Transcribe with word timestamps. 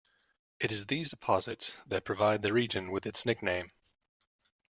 It 0.59 0.71
is 0.71 0.87
these 0.87 1.11
deposits 1.11 1.79
that 1.85 2.05
provide 2.05 2.41
the 2.41 2.53
region 2.53 2.89
with 2.89 3.05
its 3.05 3.23
nickname. 3.23 3.71